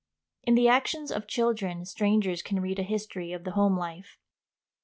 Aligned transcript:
In 0.41 0.55
the 0.55 0.67
actions 0.67 1.11
of 1.11 1.27
children 1.27 1.85
strangers 1.85 2.41
can 2.41 2.59
read 2.59 2.79
a 2.79 2.81
history 2.81 3.33
of 3.33 3.43
the 3.43 3.51
home 3.51 3.77
life. 3.77 4.17